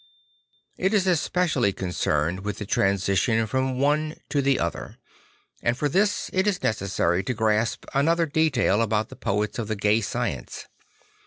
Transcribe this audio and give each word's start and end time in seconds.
It 0.77 0.95
is 0.95 1.05
especially 1.05 1.71
con 1.73 1.89
cerned 1.89 2.39
with 2.39 2.57
the 2.57 2.65
transition 2.65 3.45
from 3.45 3.77
one 3.77 4.15
to 4.29 4.41
the 4.41 4.57
other; 4.59 4.97
and 5.61 5.77
for 5.77 5.87
this 5.87 6.27
it 6.33 6.47
is 6.47 6.63
necessary 6.63 7.23
to 7.23 7.35
grasp 7.35 7.85
another 7.93 8.25
detail 8.25 8.81
about 8.81 9.09
the 9.09 9.15
poets 9.15 9.59
of 9.59 9.67
the 9.67 9.75
Gay 9.75 10.01
Science. 10.01 10.65